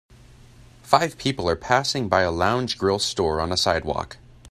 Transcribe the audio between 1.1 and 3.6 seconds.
people are passing by a LoungeGrill store on a